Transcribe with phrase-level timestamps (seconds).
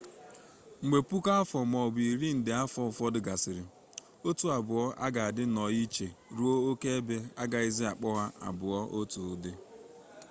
[0.81, 3.63] mgbe puku afọ maọbụ rịị nde afọ ụfọdụ gasịrị
[4.27, 9.19] otu abụọ a ga adị nnọọ iche ruo oke ebe agaghịzị akpọ ha abụọ otu
[9.31, 9.51] ụdị